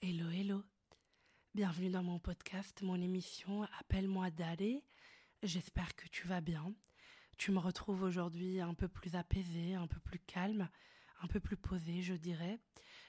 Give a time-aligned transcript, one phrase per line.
[0.00, 0.62] Hello, hello.
[1.56, 4.84] Bienvenue dans mon podcast, mon émission Appelle-moi Daddy.
[5.42, 6.72] J'espère que tu vas bien.
[7.36, 10.68] Tu me retrouves aujourd'hui un peu plus apaisée, un peu plus calme,
[11.20, 12.60] un peu plus posée, je dirais,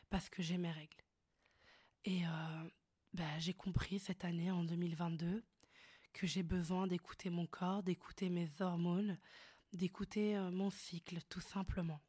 [0.10, 1.04] parce que j'ai mes règles.
[2.06, 2.70] Et euh,
[3.14, 5.44] bah, j'ai compris cette année, en 2022,
[6.14, 9.20] que j'ai besoin d'écouter mon corps, d'écouter mes hormones,
[9.74, 12.02] d'écouter euh, mon cycle, tout simplement.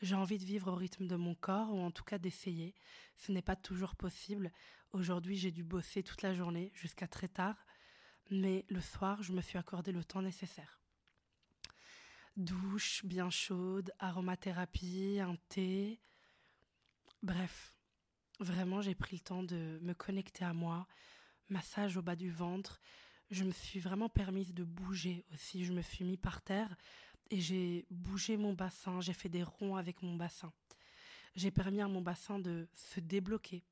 [0.00, 2.74] J'ai envie de vivre au rythme de mon corps, ou en tout cas d'essayer.
[3.16, 4.52] Ce n'est pas toujours possible.
[4.92, 7.56] Aujourd'hui, j'ai dû bosser toute la journée, jusqu'à très tard,
[8.30, 10.80] mais le soir, je me suis accordé le temps nécessaire.
[12.36, 16.00] Douche bien chaude, aromathérapie, un thé.
[17.22, 17.74] Bref,
[18.38, 20.86] vraiment, j'ai pris le temps de me connecter à moi,
[21.48, 22.80] massage au bas du ventre.
[23.30, 25.64] Je me suis vraiment permise de bouger aussi.
[25.64, 26.76] Je me suis mis par terre
[27.30, 29.00] et j'ai bougé mon bassin.
[29.00, 30.52] J'ai fait des ronds avec mon bassin.
[31.36, 33.64] J'ai permis à mon bassin de se débloquer.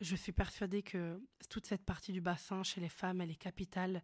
[0.00, 4.02] Je suis persuadée que toute cette partie du bassin chez les femmes, elle est capitale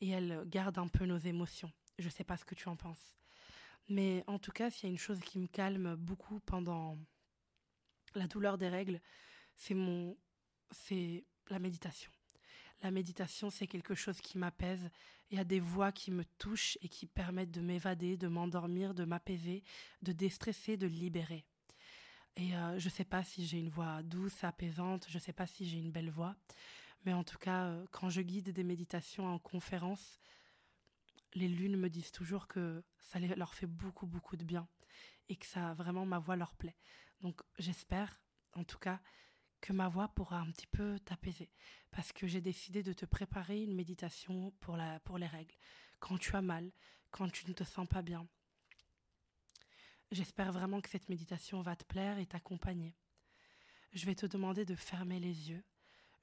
[0.00, 1.72] et elle garde un peu nos émotions.
[1.98, 3.16] Je ne sais pas ce que tu en penses.
[3.88, 6.98] Mais en tout cas, s'il y a une chose qui me calme beaucoup pendant
[8.14, 9.00] la douleur des règles,
[9.56, 10.16] c'est mon,
[10.70, 12.10] c'est la méditation.
[12.82, 14.90] La méditation, c'est quelque chose qui m'apaise.
[15.30, 18.92] Il y a des voix qui me touchent et qui permettent de m'évader, de m'endormir,
[18.92, 19.62] de m'apaiser,
[20.02, 21.44] de déstresser, de libérer.
[22.36, 25.32] Et euh, je ne sais pas si j'ai une voix douce, apaisante, je ne sais
[25.32, 26.34] pas si j'ai une belle voix,
[27.04, 30.18] mais en tout cas, euh, quand je guide des méditations en conférence,
[31.34, 34.66] les lunes me disent toujours que ça leur fait beaucoup, beaucoup de bien
[35.28, 36.76] et que ça, vraiment, ma voix leur plaît.
[37.20, 38.20] Donc, j'espère,
[38.54, 39.00] en tout cas,
[39.62, 41.48] que ma voix pourra un petit peu t'apaiser.
[41.92, 45.54] Parce que j'ai décidé de te préparer une méditation pour, la, pour les règles.
[46.00, 46.70] Quand tu as mal,
[47.10, 48.26] quand tu ne te sens pas bien.
[50.10, 52.94] J'espère vraiment que cette méditation va te plaire et t'accompagner.
[53.92, 55.64] Je vais te demander de fermer les yeux.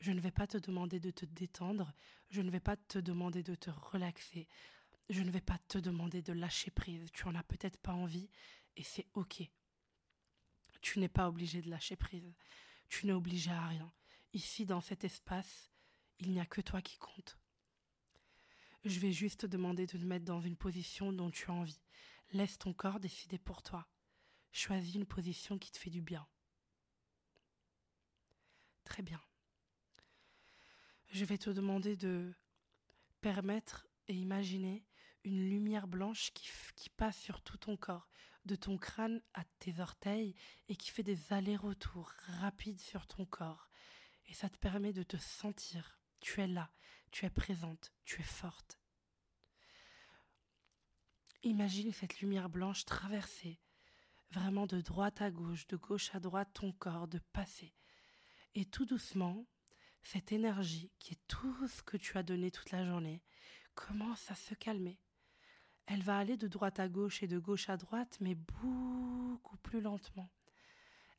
[0.01, 1.93] Je ne vais pas te demander de te détendre.
[2.29, 4.47] Je ne vais pas te demander de te relaxer.
[5.09, 7.09] Je ne vais pas te demander de lâcher prise.
[7.13, 8.29] Tu en as peut-être pas envie
[8.75, 9.43] et c'est ok.
[10.81, 12.33] Tu n'es pas obligé de lâcher prise.
[12.89, 13.91] Tu n'es obligé à rien.
[14.33, 15.71] Ici, dans cet espace,
[16.19, 17.37] il n'y a que toi qui compte.
[18.83, 21.81] Je vais juste te demander de te mettre dans une position dont tu as envie.
[22.31, 23.87] Laisse ton corps décider pour toi.
[24.51, 26.27] Choisis une position qui te fait du bien.
[28.83, 29.21] Très bien.
[31.11, 32.33] Je vais te demander de
[33.21, 34.85] permettre et imaginer
[35.23, 38.07] une lumière blanche qui, qui, passe sur tout ton corps,
[38.45, 40.35] de ton crâne à tes orteils,
[40.67, 43.69] et qui fait des allers-retours rapides sur ton corps.
[44.27, 45.99] Et ça te permet de te sentir.
[46.19, 46.71] Tu es là,
[47.11, 48.79] tu es présente, tu es forte.
[51.43, 53.61] Imagine cette lumière blanche traverser,
[54.31, 57.73] vraiment de droite à gauche, de gauche à droite ton corps, de passer.
[58.55, 59.45] Et tout doucement,
[60.03, 63.23] cette énergie qui est tout ce que tu as donné toute la journée
[63.73, 64.99] commence à se calmer.
[65.89, 69.81] Elle va aller de droite à gauche et de gauche à droite, mais beaucoup plus
[69.81, 70.29] lentement.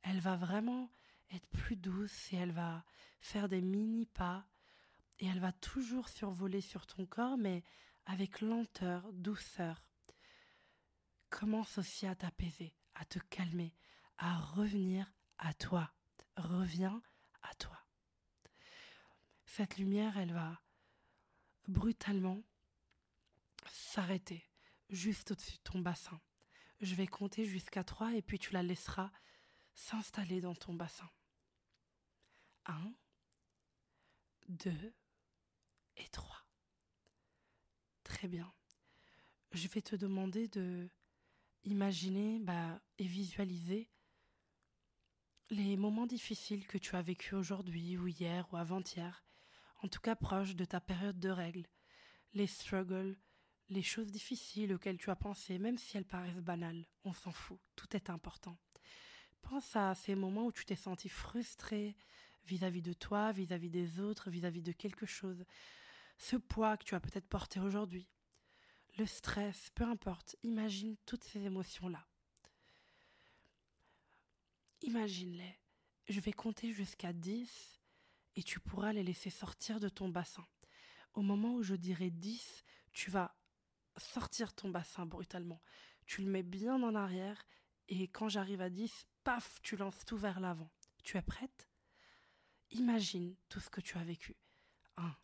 [0.03, 0.91] Elle va vraiment
[1.33, 2.85] être plus douce et elle va
[3.21, 4.47] faire des mini pas
[5.19, 7.63] et elle va toujours survoler sur ton corps, mais
[8.07, 9.85] avec lenteur, douceur.
[11.29, 13.75] Commence aussi à t'apaiser, à te calmer,
[14.19, 15.93] à revenir à toi.
[16.37, 17.03] Reviens
[17.43, 17.81] à toi
[19.51, 20.61] cette lumière, elle va
[21.67, 22.43] brutalement
[23.67, 24.50] s'arrêter
[24.91, 26.21] juste au-dessus de ton bassin.
[26.81, 29.11] Je vais compter jusqu'à trois et puis tu la laisseras
[29.75, 31.11] s'installer dans ton bassin.
[32.67, 32.95] Un,
[34.49, 34.95] deux
[35.97, 36.47] et trois.
[38.05, 38.53] Très bien.
[39.53, 40.89] Je vais te demander de
[41.65, 43.91] imaginer bah, et visualiser
[45.51, 49.25] les moments difficiles que tu as vécus aujourd'hui ou hier ou avant-hier,
[49.83, 51.67] en tout cas proches de ta période de règles,
[52.35, 53.19] les struggles,
[53.71, 57.59] les choses difficiles auxquelles tu as pensé, même si elles paraissent banales, on s'en fout,
[57.77, 58.59] tout est important.
[59.43, 61.97] Pense à ces moments où tu t'es senti frustré
[62.45, 65.45] vis-à-vis de toi, vis-à-vis des autres, vis-à-vis de quelque chose.
[66.19, 68.09] Ce poids que tu as peut-être porté aujourd'hui.
[68.99, 72.05] Le stress, peu importe, imagine toutes ces émotions-là.
[74.83, 75.59] Imagine-les.
[76.09, 77.81] Je vais compter jusqu'à 10
[78.37, 80.47] et tu pourras les laisser sortir de ton bassin.
[81.15, 83.35] Au moment où je dirai 10, tu vas
[83.97, 85.63] sortir ton bassin brutalement.
[86.07, 87.47] Tu le mets bien en arrière
[87.89, 90.71] et quand j'arrive à 10, paf, tu lances tout vers l'avant.
[91.03, 91.69] Tu es prête?
[92.71, 94.37] Imagine tout ce que tu as vécu.
[94.97, 95.15] 1.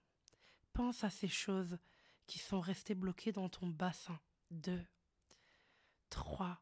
[0.72, 1.78] Pense à ces choses
[2.26, 4.18] qui sont restées bloquées dans ton bassin.
[4.50, 4.84] 2.
[6.10, 6.60] 3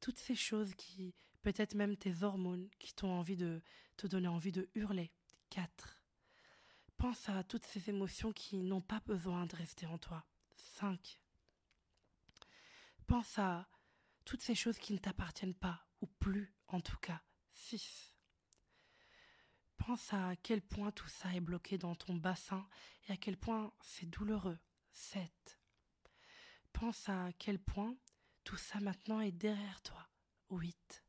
[0.00, 3.62] toutes ces choses qui peut-être même tes hormones qui t'ont envie de
[3.96, 5.12] te donner envie de hurler.
[5.50, 6.02] 4.
[6.96, 10.24] Pense à toutes ces émotions qui n'ont pas besoin de rester en toi.
[10.80, 11.20] 5.
[13.06, 13.68] Pense à
[14.24, 17.22] toutes ces choses qui ne t'appartiennent pas, ou plus en tout cas.
[17.52, 18.14] 6.
[19.76, 22.66] Pense à quel point tout ça est bloqué dans ton bassin
[23.08, 24.58] et à quel point c'est douloureux.
[24.92, 25.60] 7.
[26.72, 27.94] Pense à quel point
[28.44, 30.08] tout ça maintenant est derrière toi.
[30.48, 31.04] 8.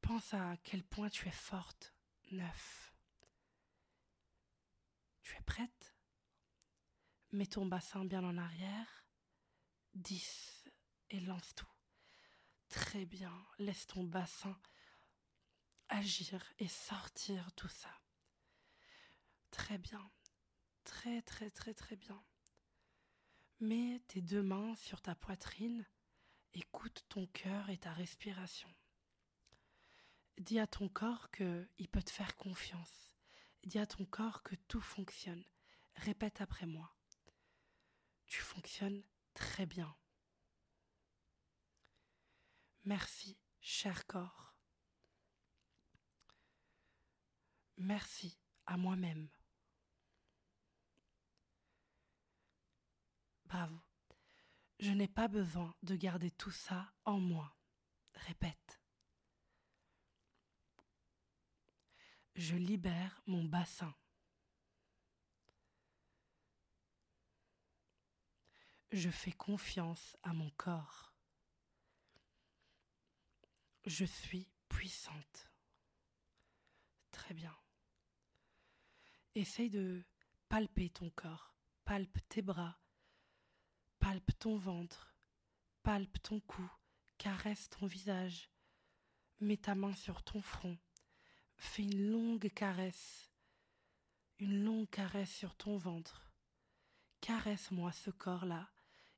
[0.00, 1.94] Pense à quel point tu es forte.
[2.32, 2.94] 9.
[5.22, 5.93] Tu es prête?
[7.34, 9.04] Mets ton bassin bien en arrière.
[9.94, 10.66] 10.
[11.10, 11.66] Et lance tout.
[12.68, 13.32] Très bien.
[13.58, 14.56] Laisse ton bassin
[15.88, 17.90] agir et sortir tout ça.
[19.50, 20.12] Très bien.
[20.84, 22.22] Très très très très bien.
[23.58, 25.84] Mets tes deux mains sur ta poitrine.
[26.52, 28.72] Écoute ton cœur et ta respiration.
[30.38, 33.12] Dis à ton corps qu'il peut te faire confiance.
[33.64, 35.44] Dis à ton corps que tout fonctionne.
[35.96, 36.94] Répète après moi.
[38.26, 39.02] Tu fonctionnes
[39.34, 39.96] très bien.
[42.84, 44.54] Merci, cher corps.
[47.76, 49.28] Merci à moi-même.
[53.46, 53.80] Bravo.
[54.80, 57.56] Je n'ai pas besoin de garder tout ça en moi.
[58.14, 58.80] Répète.
[62.34, 63.94] Je libère mon bassin.
[68.94, 71.12] Je fais confiance à mon corps.
[73.86, 75.50] Je suis puissante.
[77.10, 77.52] Très bien.
[79.34, 80.04] Essaye de
[80.48, 82.78] palper ton corps, palpe tes bras,
[83.98, 85.16] palpe ton ventre,
[85.82, 86.70] palpe ton cou,
[87.18, 88.48] caresse ton visage,
[89.40, 90.78] mets ta main sur ton front,
[91.56, 93.32] fais une longue caresse,
[94.38, 96.30] une longue caresse sur ton ventre.
[97.20, 98.70] Caresse-moi ce corps-là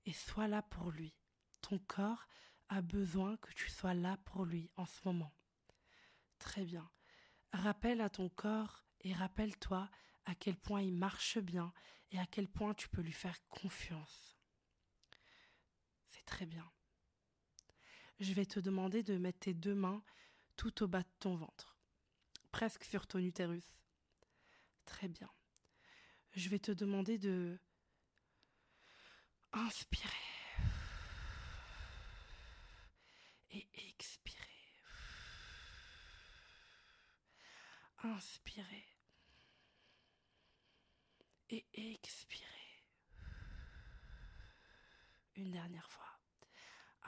[0.06, 1.14] et sois là pour lui.
[1.60, 2.26] Ton corps
[2.68, 5.34] a besoin que tu sois là pour lui en ce moment.
[6.38, 6.88] Très bien.
[7.52, 9.90] Rappelle à ton corps et rappelle-toi
[10.24, 11.72] à quel point il marche bien
[12.10, 14.36] et à quel point tu peux lui faire confiance.
[16.08, 16.70] C'est très bien.
[18.18, 20.02] Je vais te demander de mettre tes deux mains
[20.56, 21.76] tout au bas de ton ventre,
[22.50, 23.76] presque sur ton utérus.
[24.86, 25.30] Très bien.
[26.32, 27.58] Je vais te demander de
[29.56, 30.10] inspirer
[33.50, 34.36] et expirer.
[38.02, 38.86] Inspirer
[41.48, 42.46] et expirez.
[45.36, 46.20] Une dernière fois.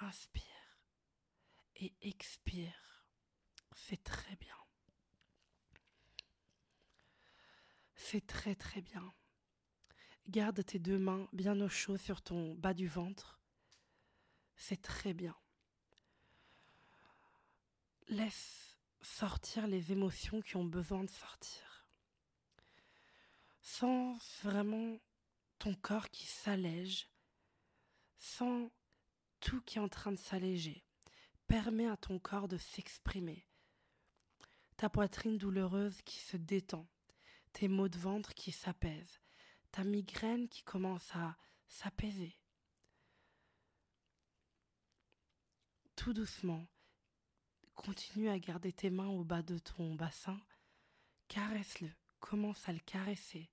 [0.00, 0.43] Inspire
[1.77, 3.05] et expire.
[3.75, 4.56] C'est très bien.
[7.95, 9.12] C'est très très bien.
[10.28, 13.40] Garde tes deux mains bien au chaud sur ton bas du ventre.
[14.56, 15.34] C'est très bien.
[18.08, 21.86] Laisse sortir les émotions qui ont besoin de sortir.
[23.62, 24.98] Sens vraiment
[25.58, 27.08] ton corps qui s'allège,
[28.19, 28.70] sens
[29.40, 30.84] tout qui est en train de s'alléger.
[31.46, 33.46] Permets à ton corps de s'exprimer.
[34.76, 36.87] Ta poitrine douloureuse qui se détend,
[37.54, 39.20] tes maux de ventre qui s'apaisent,
[39.70, 41.37] ta migraine qui commence à
[41.68, 42.37] s'apaiser.
[45.96, 46.66] Tout doucement,
[47.75, 50.40] continue à garder tes mains au bas de ton bassin,
[51.28, 53.50] caresse-le, commence à le caresser,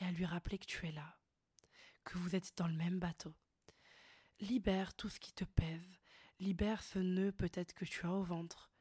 [0.00, 1.18] et à lui rappeler que tu es là,
[2.04, 3.34] que vous êtes dans le même bateau.
[4.40, 5.98] Libère tout ce qui te pèse,
[6.40, 8.72] libère ce nœud peut-être que tu as au ventre,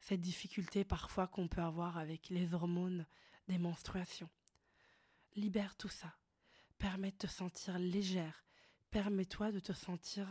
[0.00, 3.06] cette difficulté parfois qu'on peut avoir avec les hormones
[3.48, 4.30] des menstruations.
[5.34, 6.14] Libère tout ça,
[6.78, 8.44] permets de te sentir légère,
[8.90, 10.28] permets-toi de te sentir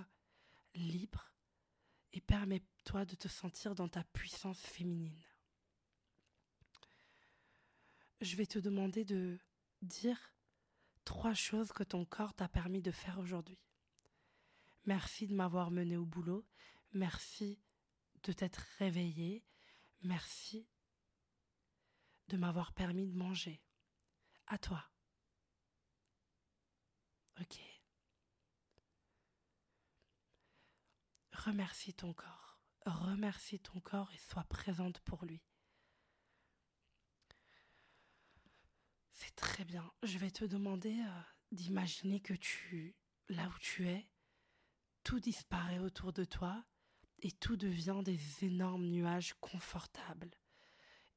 [0.76, 1.32] libre
[2.14, 5.24] et permets-toi de te sentir dans ta puissance féminine.
[8.20, 9.40] Je vais te demander de
[9.82, 10.36] dire
[11.04, 13.58] trois choses que ton corps t'a permis de faire aujourd'hui.
[14.86, 16.46] Merci de m'avoir mené au boulot,
[16.94, 17.60] merci
[18.24, 19.44] de t'être réveillé,
[20.04, 20.68] merci
[22.28, 23.62] de m'avoir permis de manger.
[24.48, 24.84] À toi.
[27.40, 27.60] Ok.
[31.34, 32.60] Remercie ton corps.
[32.86, 35.42] Remercie ton corps et sois présente pour lui.
[39.12, 39.92] C'est très bien.
[40.04, 41.22] Je vais te demander euh,
[41.52, 42.96] d'imaginer que tu,
[43.30, 44.10] là où tu es,
[45.04, 46.64] tout disparaît autour de toi
[47.20, 50.32] et tout devient des énormes nuages confortables.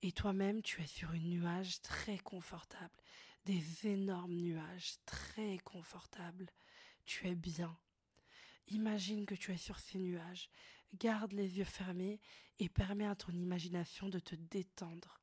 [0.07, 3.01] Et toi-même, tu es sur une nuage très confortable,
[3.47, 6.51] des énormes nuages très confortables.
[7.07, 7.75] Tu es bien.
[8.67, 10.51] Imagine que tu es sur ces nuages.
[10.99, 12.21] Garde les yeux fermés
[12.59, 15.23] et permets à ton imagination de te détendre.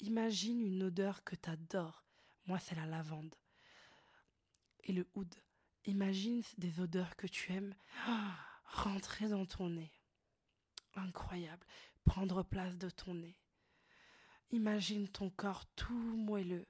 [0.00, 2.06] Imagine une odeur que tu adores.
[2.46, 3.34] Moi, c'est la lavande.
[4.84, 5.34] Et le oud.
[5.84, 7.74] Imagine des odeurs que tu aimes
[8.06, 9.92] ah, rentrer dans ton nez.
[10.94, 11.66] Incroyable.
[12.04, 13.36] Prendre place de ton nez.
[14.54, 16.68] Imagine ton corps tout moelleux,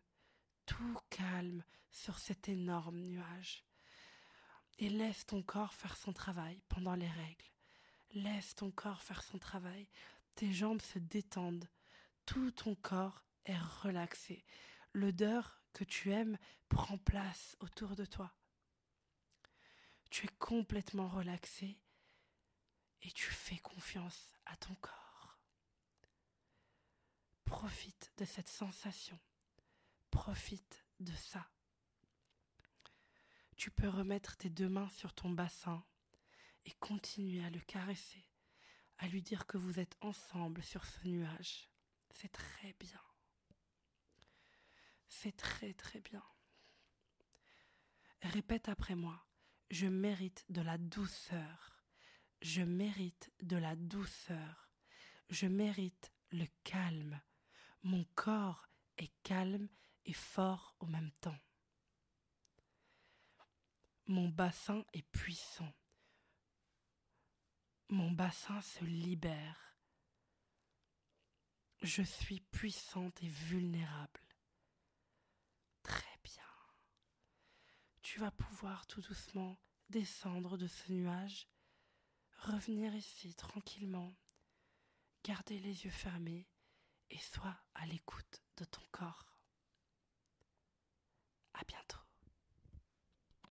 [0.64, 3.62] tout calme sur cet énorme nuage.
[4.78, 7.44] Et laisse ton corps faire son travail pendant les règles.
[8.14, 9.86] Laisse ton corps faire son travail.
[10.34, 11.68] Tes jambes se détendent.
[12.24, 14.46] Tout ton corps est relaxé.
[14.94, 16.38] L'odeur que tu aimes
[16.70, 18.34] prend place autour de toi.
[20.10, 21.78] Tu es complètement relaxé
[23.02, 25.03] et tu fais confiance à ton corps.
[27.64, 29.18] Profite de cette sensation.
[30.10, 31.50] Profite de ça.
[33.56, 35.82] Tu peux remettre tes deux mains sur ton bassin
[36.66, 38.22] et continuer à le caresser,
[38.98, 41.70] à lui dire que vous êtes ensemble sur ce nuage.
[42.10, 43.00] C'est très bien.
[45.08, 46.22] C'est très très bien.
[48.20, 49.26] Répète après moi,
[49.70, 51.82] je mérite de la douceur.
[52.42, 54.68] Je mérite de la douceur.
[55.30, 57.22] Je mérite le calme.
[57.84, 59.68] Mon corps est calme
[60.06, 61.38] et fort au même temps.
[64.06, 65.70] Mon bassin est puissant.
[67.90, 69.76] Mon bassin se libère.
[71.82, 74.22] Je suis puissante et vulnérable.
[75.82, 76.42] Très bien.
[78.00, 79.58] Tu vas pouvoir tout doucement
[79.90, 81.50] descendre de ce nuage,
[82.38, 84.16] revenir ici tranquillement,
[85.22, 86.48] garder les yeux fermés
[87.14, 89.24] et sois à l'écoute de ton corps.
[91.54, 92.03] À bientôt.